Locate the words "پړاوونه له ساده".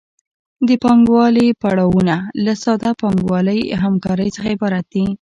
1.61-2.91